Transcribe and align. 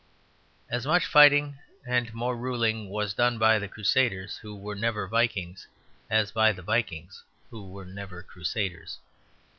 As 0.67 0.87
much 0.87 1.05
fighting 1.05 1.59
(and 1.85 2.11
more 2.11 2.35
ruling) 2.35 2.89
was 2.89 3.13
done 3.13 3.37
by 3.37 3.59
the 3.59 3.67
Crusaders 3.67 4.37
who 4.37 4.55
were 4.55 4.73
never 4.73 5.07
Vikings 5.07 5.67
as 6.09 6.31
by 6.31 6.51
the 6.51 6.63
Vikings 6.63 7.23
who 7.51 7.67
were 7.69 7.85
never 7.85 8.23
Crusaders. 8.23 8.97